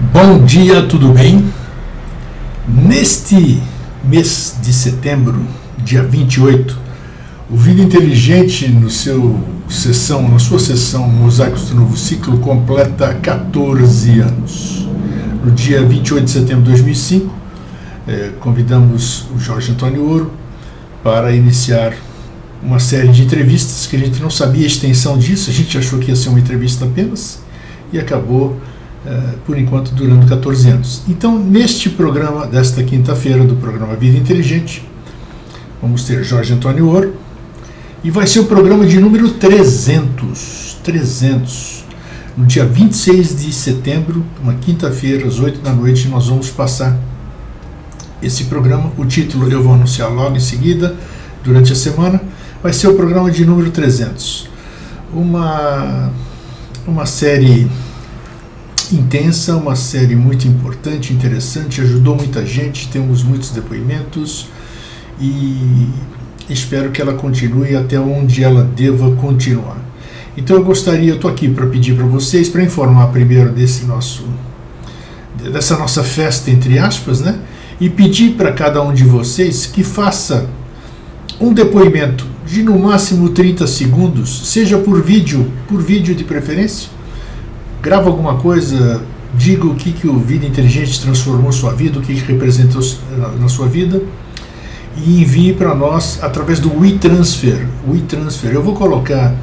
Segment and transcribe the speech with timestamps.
[0.00, 1.52] Bom dia, tudo bem?
[2.68, 3.60] Neste
[4.04, 5.44] mês de setembro,
[5.78, 6.78] dia 28,
[7.50, 14.20] o Vida Inteligente, no seu sessão, na sua sessão Mosaicos do Novo Ciclo, completa 14
[14.20, 14.88] anos.
[15.44, 17.34] No dia 28 de setembro de 2005,
[18.06, 20.32] eh, convidamos o Jorge Antônio Ouro
[21.02, 21.92] para iniciar
[22.62, 25.98] uma série de entrevistas que a gente não sabia a extensão disso, a gente achou
[25.98, 27.40] que ia ser uma entrevista apenas
[27.92, 28.56] e acabou
[29.46, 31.02] por enquanto durando 14 anos.
[31.08, 34.86] Então, neste programa desta quinta-feira, do programa Vida Inteligente,
[35.80, 37.14] vamos ter Jorge Antônio Ouro,
[38.02, 40.78] e vai ser o programa de número 300.
[40.84, 41.84] 300.
[42.36, 46.96] No dia 26 de setembro, uma quinta-feira, às 8 da noite, nós vamos passar
[48.22, 48.92] esse programa.
[48.96, 50.94] O título eu vou anunciar logo em seguida,
[51.42, 52.20] durante a semana.
[52.62, 54.48] Vai ser o programa de número 300.
[55.12, 56.12] Uma,
[56.86, 57.68] uma série
[58.94, 64.48] intensa, uma série muito importante, interessante, ajudou muita gente, temos muitos depoimentos
[65.20, 65.88] e
[66.48, 69.78] espero que ela continue até onde ela deva continuar.
[70.36, 74.24] Então eu gostaria, estou aqui para pedir para vocês, para informar primeiro desse nosso,
[75.52, 77.38] dessa nossa festa entre aspas, né?
[77.80, 80.48] E pedir para cada um de vocês que faça
[81.40, 86.88] um depoimento de no máximo 30 segundos, seja por vídeo, por vídeo de preferência,
[87.82, 89.02] grava alguma coisa,
[89.34, 92.82] diga o que, que o Vida Inteligente transformou sua vida, o que, que representou
[93.40, 94.02] na sua vida
[94.96, 97.66] e envie para nós através do WeTransfer.
[97.88, 98.52] WeTransfer.
[98.52, 99.34] Eu vou colocar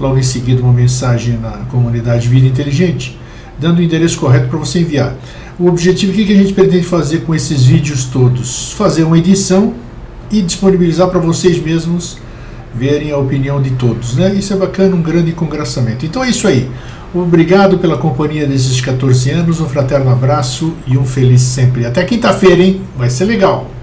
[0.00, 3.18] logo em seguida uma mensagem na comunidade Vida Inteligente,
[3.58, 5.14] dando o endereço correto para você enviar.
[5.58, 8.72] O objetivo, o que a gente pretende fazer com esses vídeos todos?
[8.72, 9.74] Fazer uma edição
[10.30, 12.16] e disponibilizar para vocês mesmos
[12.74, 14.16] verem a opinião de todos.
[14.16, 14.34] Né?
[14.34, 16.06] Isso é bacana, um grande congraçamento.
[16.06, 16.70] Então é isso aí.
[17.14, 21.84] Obrigado pela companhia desses 14 anos, um fraterno abraço e um feliz sempre.
[21.84, 22.80] Até quinta-feira, hein?
[22.96, 23.81] Vai ser legal.